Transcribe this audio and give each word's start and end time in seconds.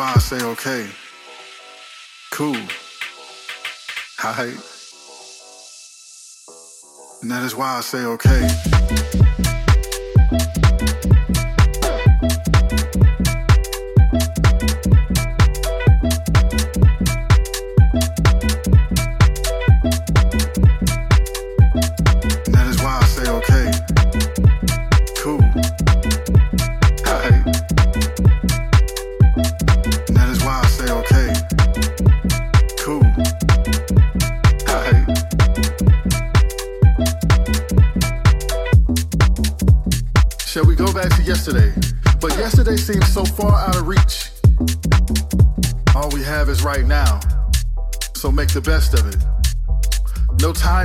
Why 0.00 0.14
I 0.16 0.18
say 0.18 0.42
okay. 0.42 0.86
Cool. 2.32 2.56
Hi. 4.16 4.46
And 7.20 7.30
that 7.30 7.42
is 7.44 7.54
why 7.54 7.76
I 7.76 7.80
say 7.82 8.06
okay. 8.06 9.49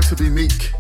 To 0.06 0.16
be 0.16 0.30
meek. 0.30 0.72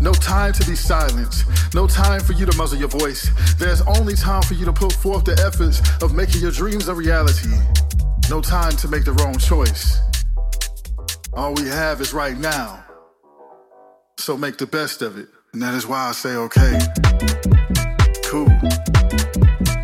No 0.00 0.12
time 0.12 0.52
to 0.52 0.66
be 0.66 0.76
silent. 0.76 1.44
No 1.74 1.86
time 1.86 2.20
for 2.20 2.32
you 2.32 2.46
to 2.46 2.56
muzzle 2.56 2.78
your 2.78 2.88
voice. 2.88 3.30
There's 3.58 3.82
only 3.82 4.14
time 4.14 4.42
for 4.42 4.54
you 4.54 4.64
to 4.64 4.72
put 4.72 4.92
forth 4.92 5.24
the 5.24 5.40
efforts 5.46 5.80
of 6.02 6.14
making 6.14 6.42
your 6.42 6.52
dreams 6.52 6.88
a 6.88 6.94
reality. 6.94 7.56
No 8.28 8.40
time 8.40 8.76
to 8.76 8.88
make 8.88 9.04
the 9.04 9.12
wrong 9.12 9.38
choice. 9.38 10.00
All 11.34 11.54
we 11.54 11.68
have 11.68 12.00
is 12.00 12.12
right 12.12 12.36
now. 12.36 12.84
So 14.18 14.36
make 14.36 14.58
the 14.58 14.66
best 14.66 15.02
of 15.02 15.18
it. 15.18 15.28
And 15.52 15.62
that 15.62 15.74
is 15.74 15.86
why 15.86 16.08
I 16.08 16.12
say, 16.12 16.36
okay 16.36 16.78
cool. 18.26 19.75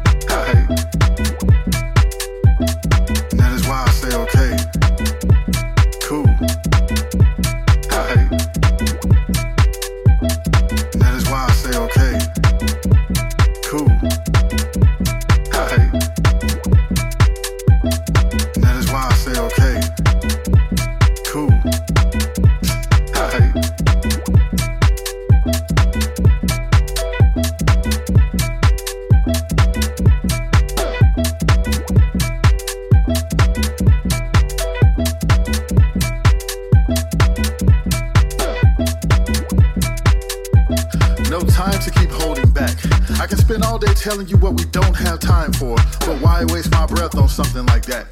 Telling 44.02 44.26
you 44.26 44.36
what 44.38 44.54
we 44.54 44.64
don't 44.72 44.96
have 44.96 45.20
time 45.20 45.52
for, 45.52 45.76
but 46.00 46.20
why 46.20 46.44
waste 46.46 46.72
my 46.72 46.84
breath 46.86 47.14
on 47.14 47.28
something 47.28 47.64
like 47.66 47.86
that? 47.86 48.10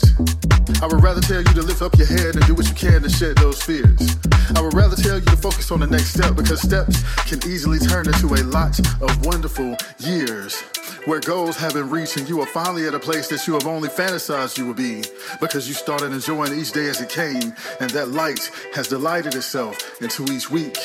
I 0.81 0.87
would 0.87 1.03
rather 1.03 1.21
tell 1.21 1.39
you 1.39 1.53
to 1.53 1.63
lift 1.63 1.83
up 1.83 1.99
your 1.99 2.07
head 2.07 2.37
and 2.37 2.47
do 2.47 2.55
what 2.55 2.69
you 2.69 2.75
can 2.77 3.03
to 3.03 3.11
shed 3.11 3.37
those 3.39 3.61
fears. 3.61 4.17
I 4.55 4.61
would 4.61 4.73
rather 4.73 4.95
tell 4.95 5.19
you 5.19 5.25
to 5.25 5.37
focus 5.37 5.73
on 5.73 5.81
the 5.81 5.89
next 5.89 6.15
step 6.15 6.37
because 6.37 6.63
steps 6.63 7.03
can 7.29 7.43
easily 7.51 7.81
turn 7.81 8.07
into 8.07 8.29
a 8.35 8.43
lot 8.55 8.79
of 9.03 9.27
wonderful 9.27 9.77
years 9.99 10.61
where 11.07 11.19
goals 11.19 11.57
have 11.57 11.75
been 11.75 11.91
reached 11.91 12.17
and 12.19 12.29
you 12.29 12.41
are 12.41 12.47
finally 12.47 12.87
at 12.87 12.95
a 12.95 13.01
place 13.01 13.27
that 13.27 13.49
you 13.49 13.55
have 13.55 13.67
only 13.67 13.89
fantasized 13.89 14.59
you 14.59 14.67
would 14.67 14.77
be 14.77 15.03
because 15.41 15.67
you 15.67 15.75
started 15.75 16.13
enjoying 16.13 16.57
each 16.57 16.71
day 16.71 16.89
as 16.89 17.01
it 17.01 17.09
came 17.09 17.53
and 17.81 17.91
that 17.91 18.11
light 18.11 18.49
has 18.75 18.87
delighted 18.87 19.35
itself 19.35 20.01
into 20.01 20.23
each 20.33 20.53
week. 20.53 20.79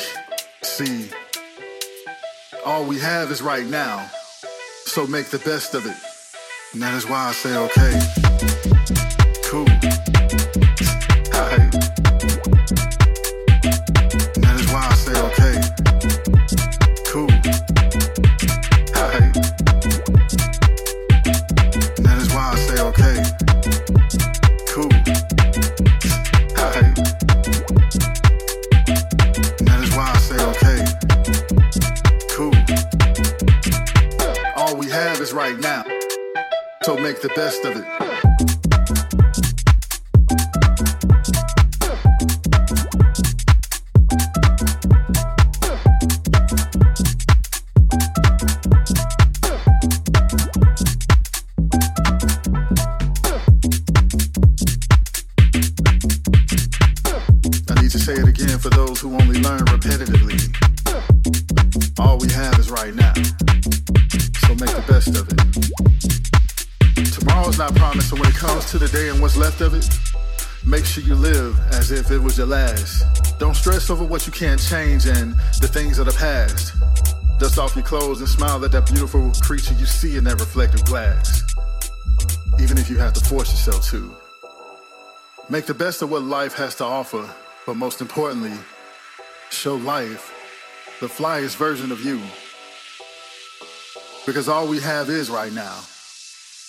See, 0.62 1.10
all 2.64 2.84
we 2.84 2.98
have 2.98 3.30
is 3.30 3.40
right 3.40 3.66
now. 3.66 4.10
So 4.86 5.06
make 5.06 5.26
the 5.26 5.38
best 5.40 5.74
of 5.74 5.84
it. 5.84 5.96
And 6.72 6.80
that 6.80 6.94
is 6.94 7.06
why 7.06 7.28
I 7.28 7.32
say, 7.32 7.54
okay, 7.56 8.00
cool. 9.44 9.66
Alright. 37.38 38.05
Make 68.78 68.90
the 68.90 68.98
day 68.98 69.08
and 69.08 69.22
what's 69.22 69.36
left 69.36 69.62
of 69.62 69.72
it. 69.72 69.88
Make 70.66 70.84
sure 70.84 71.02
you 71.02 71.14
live 71.14 71.58
as 71.72 71.90
if 71.90 72.10
it 72.10 72.18
was 72.18 72.36
your 72.36 72.46
last. 72.46 73.38
Don't 73.38 73.54
stress 73.54 73.88
over 73.88 74.04
what 74.04 74.26
you 74.26 74.32
can't 74.32 74.60
change 74.60 75.06
and 75.06 75.32
the 75.60 75.68
things 75.68 75.98
of 75.98 76.06
the 76.06 76.12
past. 76.12 76.74
Dust 77.38 77.58
off 77.58 77.74
your 77.74 77.84
clothes 77.84 78.20
and 78.20 78.28
smile 78.28 78.62
at 78.64 78.72
that 78.72 78.86
beautiful 78.86 79.32
creature 79.40 79.72
you 79.74 79.86
see 79.86 80.16
in 80.16 80.24
that 80.24 80.40
reflective 80.40 80.84
glass. 80.84 81.42
Even 82.60 82.76
if 82.76 82.90
you 82.90 82.98
have 82.98 83.14
to 83.14 83.24
force 83.24 83.50
yourself 83.50 83.86
to. 83.86 84.14
Make 85.48 85.64
the 85.64 85.74
best 85.74 86.02
of 86.02 86.10
what 86.10 86.22
life 86.22 86.54
has 86.54 86.74
to 86.76 86.84
offer, 86.84 87.26
but 87.64 87.76
most 87.76 88.02
importantly, 88.02 88.58
show 89.50 89.76
life 89.76 90.34
the 91.00 91.06
flyest 91.06 91.56
version 91.56 91.92
of 91.92 92.04
you. 92.04 92.20
Because 94.26 94.48
all 94.48 94.68
we 94.68 94.80
have 94.80 95.08
is 95.08 95.30
right 95.30 95.52
now. 95.52 95.78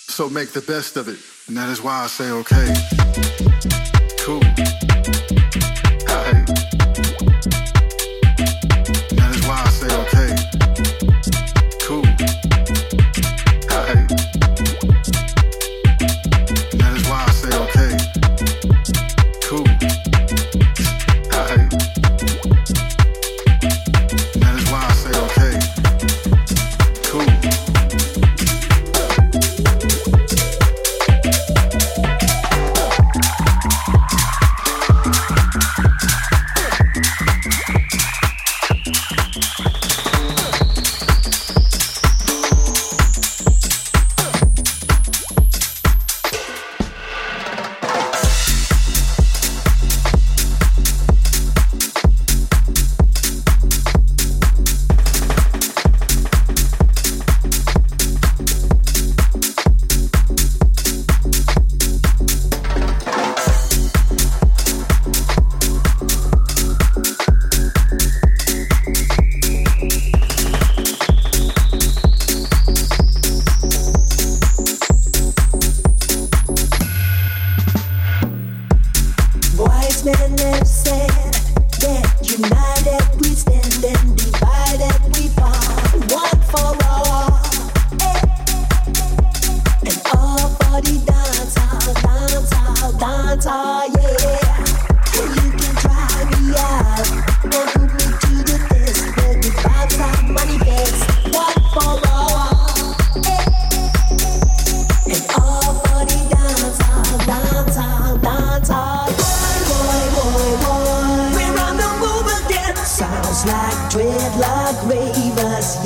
So 0.08 0.30
make 0.30 0.52
the 0.52 0.62
best 0.62 0.96
of 0.96 1.08
it. 1.08 1.18
And 1.48 1.56
that 1.56 1.70
is 1.70 1.80
why 1.82 2.04
I 2.04 2.06
say, 2.08 2.30
okay, 2.30 3.77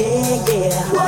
yeah, 0.03 0.93
yeah. 0.93 1.02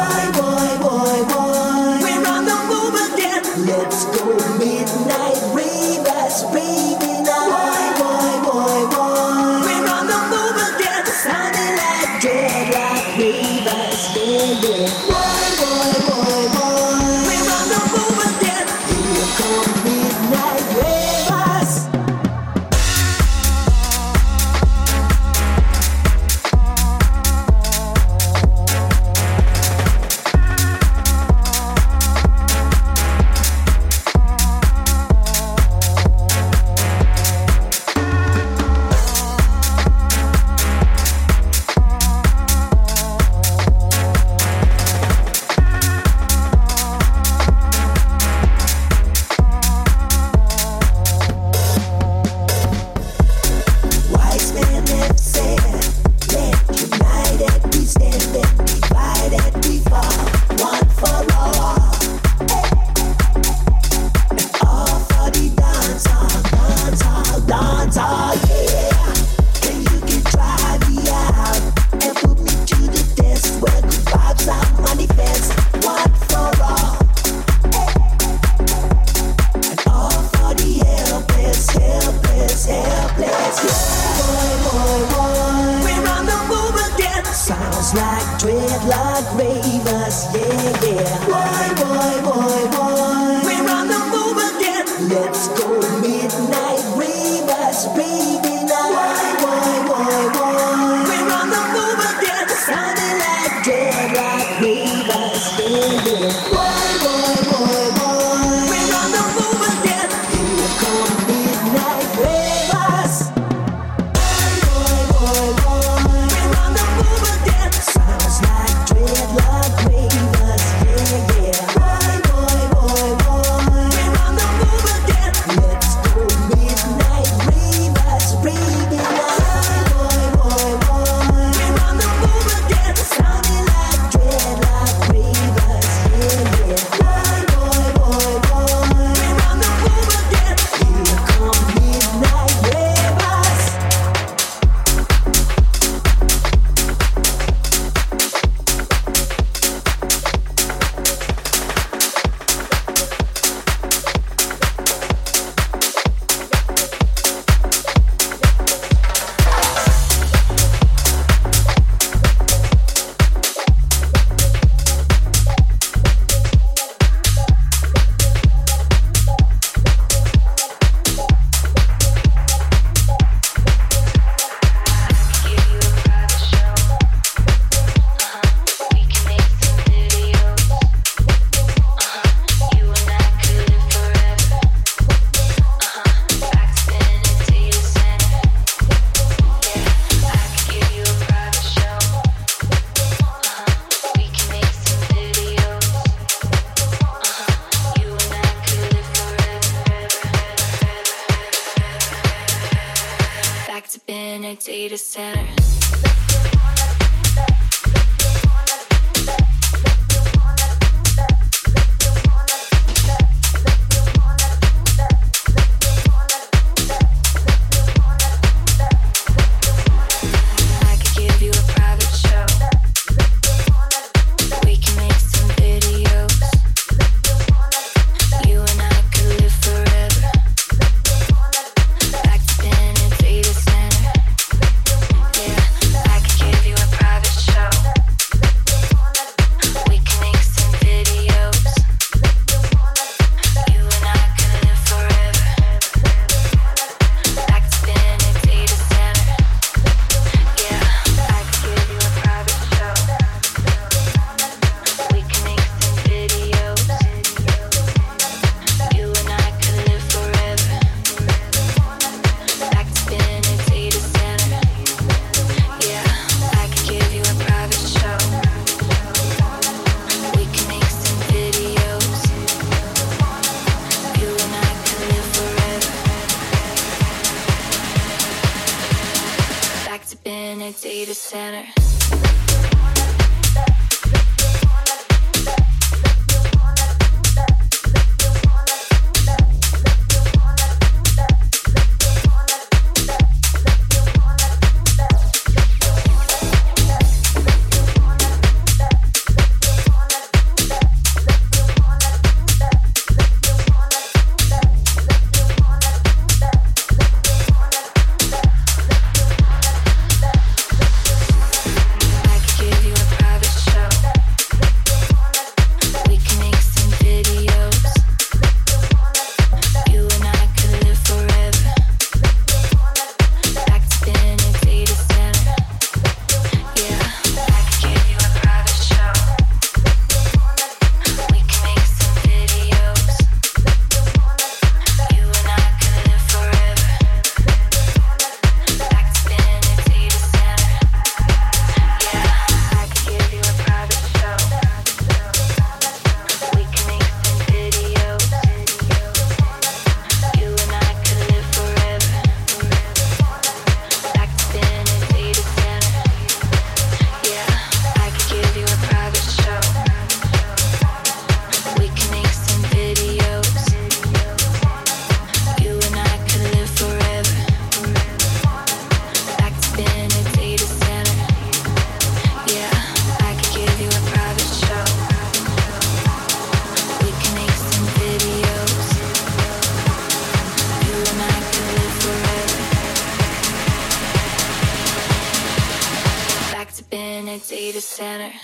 Center. 388.05 388.44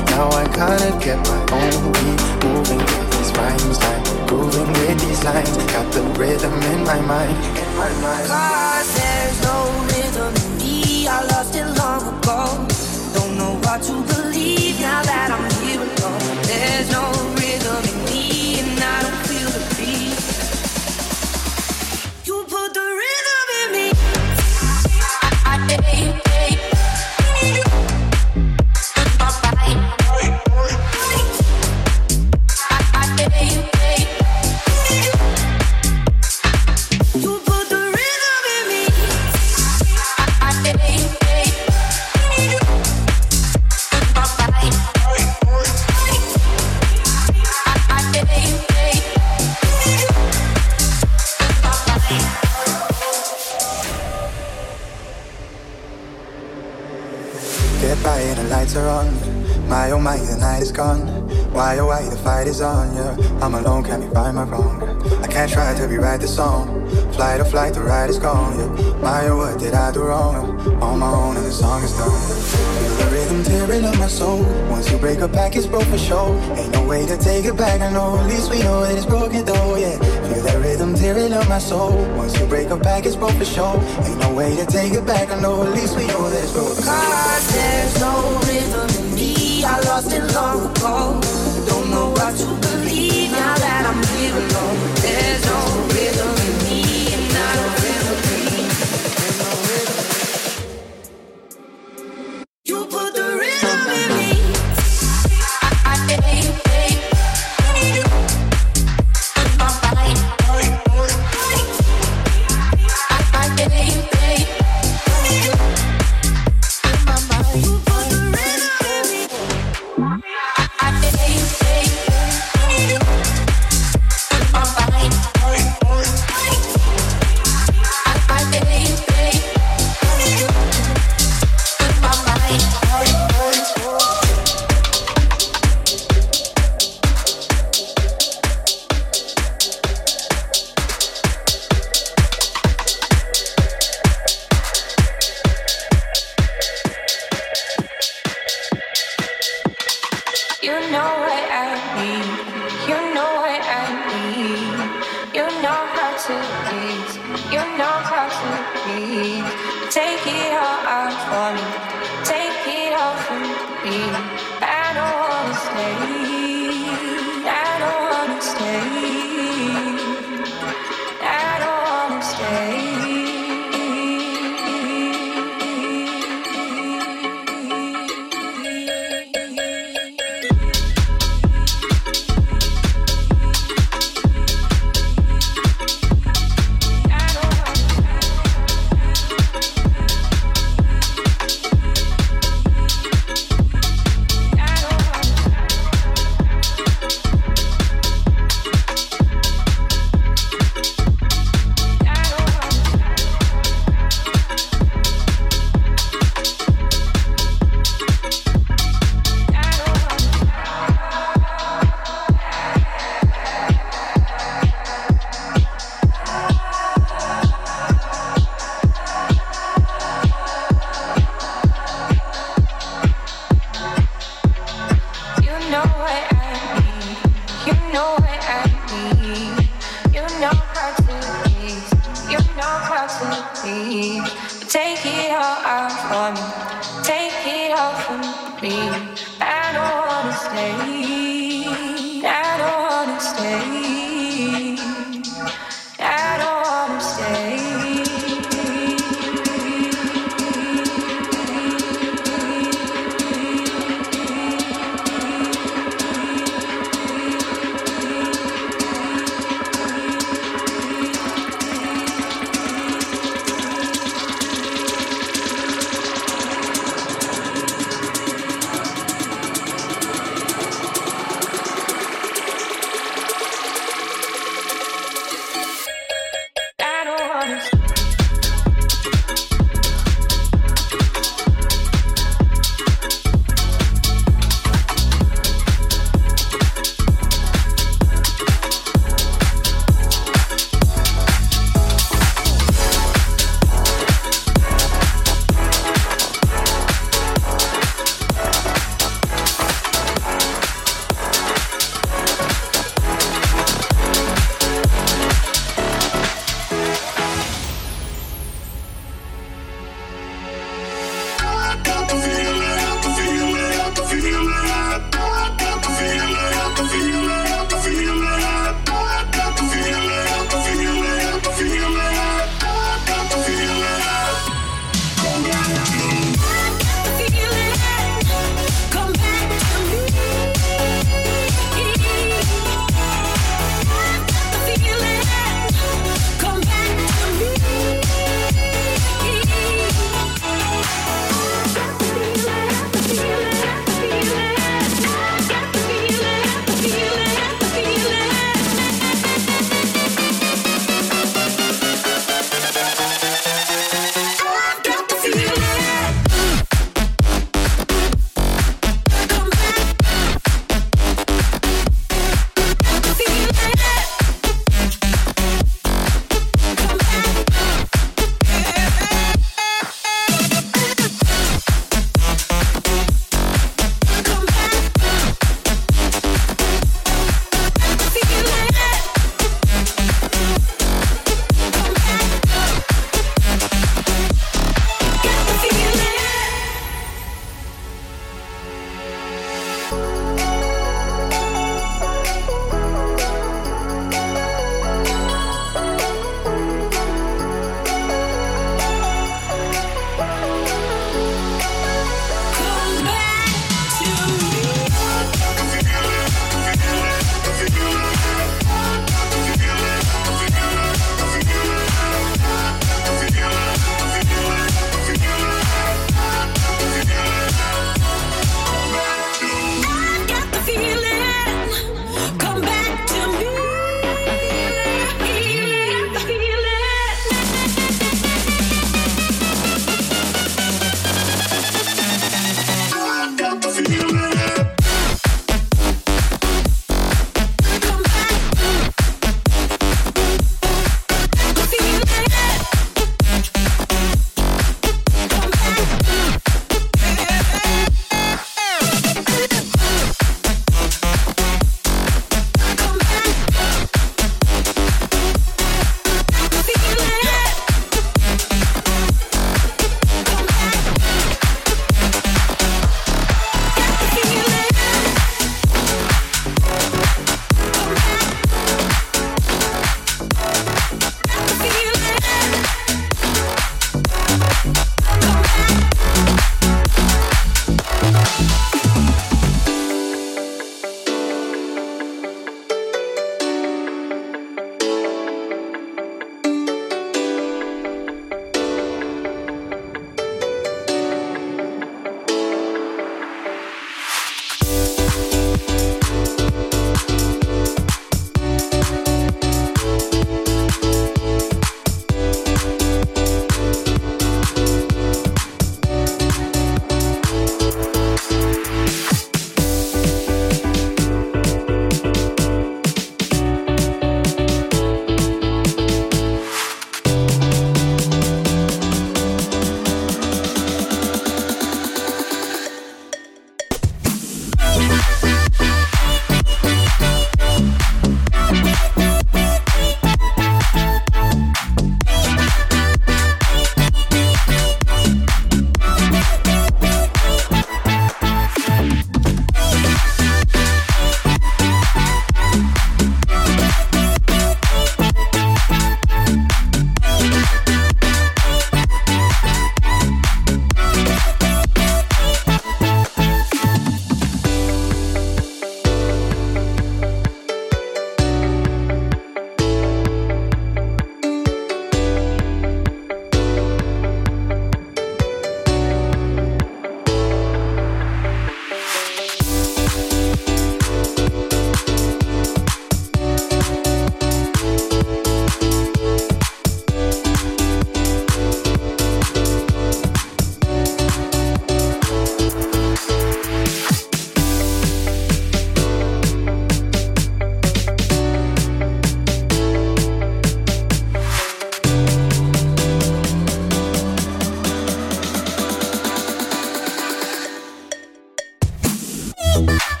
Thank 599.67 600.00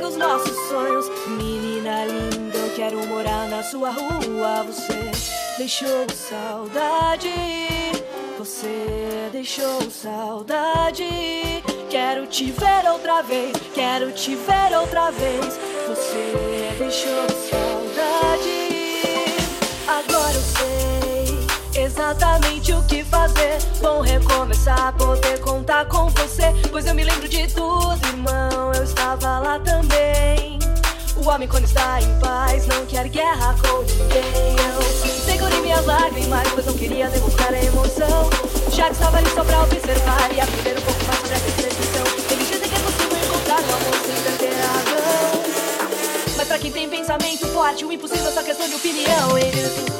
cega 0.00 0.08
os 0.08 0.16
nossos 0.16 0.56
sonhos. 0.68 1.06
Menina 1.28 2.06
linda, 2.06 2.56
eu 2.56 2.74
quero 2.74 3.06
morar 3.06 3.48
na 3.48 3.62
sua 3.62 3.90
rua. 3.90 4.64
Você 4.64 5.10
deixou 5.58 6.06
saudade. 6.10 7.30
Você 8.38 9.28
deixou 9.30 9.80
saudade. 9.90 11.04
Quero 11.90 12.26
te 12.26 12.50
ver 12.50 12.90
outra 12.90 13.22
vez. 13.22 13.52
Quero 13.74 14.10
te 14.12 14.34
ver 14.34 14.78
outra 14.78 15.10
vez. 15.10 15.58
Você 15.88 16.74
deixou 16.78 17.28
saudade. 17.28 17.69
Exatamente 22.10 22.72
o 22.72 22.82
que 22.82 23.04
fazer. 23.04 23.58
Bom 23.80 24.00
recomeçar, 24.00 24.92
poder 24.94 25.38
contar 25.40 25.86
com 25.86 26.08
você. 26.10 26.52
Pois 26.70 26.86
eu 26.86 26.94
me 26.94 27.04
lembro 27.04 27.28
de 27.28 27.46
tudo, 27.48 27.98
irmão. 28.06 28.72
Eu 28.74 28.82
estava 28.82 29.38
lá 29.38 29.58
também. 29.60 30.58
O 31.16 31.28
homem, 31.28 31.46
quando 31.46 31.64
está 31.64 32.00
em 32.00 32.18
paz, 32.18 32.66
não 32.66 32.84
quer 32.86 33.08
guerra 33.08 33.54
com 33.62 33.82
ninguém. 33.82 34.56
Eu 34.74 34.82
segurei 35.24 35.60
minhas 35.60 35.86
lágrimas, 35.86 36.48
pois 36.52 36.66
não 36.66 36.74
queria 36.74 37.08
demonstrar 37.08 37.54
a 37.54 37.62
emoção. 37.62 38.30
Já 38.72 38.86
que 38.86 38.92
estava 38.92 39.18
ali 39.18 39.30
só 39.30 39.44
pra 39.44 39.62
observar 39.62 40.34
e 40.34 40.40
aprender 40.40 40.78
um 40.78 40.82
pouco 40.82 41.04
mais 41.04 41.18
sobre 41.20 41.36
essa 41.36 41.48
expressão. 41.48 42.04
Eles 42.30 42.48
dizem 42.48 42.68
que 42.68 42.74
é 42.74 42.78
possível 42.78 43.18
encontrar 43.18 43.60
um 43.60 43.74
amor 43.74 43.94
sem 44.04 44.36
ter 44.36 44.54
razão. 44.56 45.42
Mas 46.36 46.48
pra 46.48 46.58
quem 46.58 46.72
tem 46.72 46.88
pensamento 46.88 47.46
forte, 47.48 47.84
o 47.84 47.92
impossível 47.92 48.28
é 48.28 48.32
só 48.32 48.42
questão 48.42 48.68
de 48.68 48.74
opinião. 48.74 49.38
Eles 49.38 49.99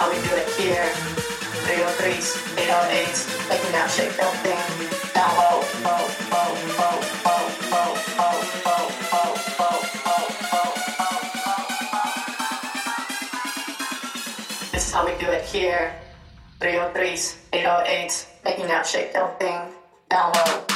how 0.00 0.08
we 0.08 0.16
do 0.16 0.34
it 0.34 0.48
here. 0.56 0.88
303s, 1.68 2.40
808s, 2.56 3.48
making 3.50 3.72
that 3.72 3.90
shake 3.90 4.16
that 4.16 4.32
thing 4.40 4.56
down 5.12 5.28
low, 5.36 5.60
low, 5.84 6.08
low, 6.32 6.56
low, 6.80 6.96
low, 7.20 7.44
low, 7.68 7.92
low. 8.08 8.40
This 14.72 14.82
is 14.86 14.92
how 14.94 15.04
we 15.04 15.12
do 15.20 15.26
it 15.26 15.44
here. 15.44 15.94
303s, 16.60 17.36
808s, 17.52 18.26
making 18.42 18.68
that 18.68 18.86
shake 18.86 19.12
that 19.12 19.38
thing 19.38 19.60
down 20.08 20.32
low. 20.32 20.69